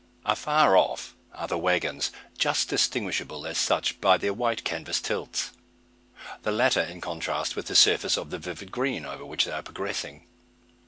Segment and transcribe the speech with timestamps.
[0.25, 5.51] Afar off are the waggons, just distinguishable as such by their white canvas tilts
[6.41, 10.25] the latter in contrast with the surface of vivid green over which they are progressing.